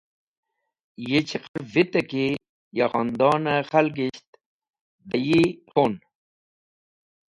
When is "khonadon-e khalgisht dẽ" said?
2.91-5.21